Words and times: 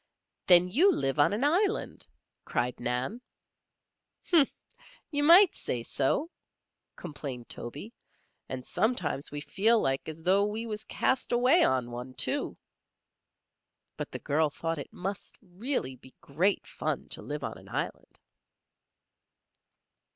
"Then 0.47 0.67
you 0.67 0.91
live 0.91 1.19
on 1.19 1.31
an 1.31 1.43
island," 1.43 2.07
cried 2.43 2.79
Nan. 2.79 3.21
"Huh! 4.31 4.45
Ye 5.11 5.21
might 5.21 5.53
say 5.53 5.83
so," 5.83 6.31
complained 6.95 7.49
Toby. 7.49 7.93
"And 8.49 8.65
sometimes 8.65 9.29
we 9.29 9.41
feel 9.41 9.79
like 9.79 10.09
as 10.09 10.23
though 10.23 10.43
we 10.43 10.65
was 10.65 10.85
cast 10.85 11.31
away 11.31 11.63
on 11.63 11.91
one, 11.91 12.15
too." 12.15 12.57
But 13.95 14.09
the 14.09 14.17
girl 14.17 14.49
thought 14.49 14.79
it 14.79 14.91
must 14.91 15.35
really 15.39 15.95
be 15.97 16.15
great 16.19 16.65
fun 16.65 17.07
to 17.09 17.21
live 17.21 17.43
on 17.43 17.59
an 17.59 17.69
island. 17.69 18.17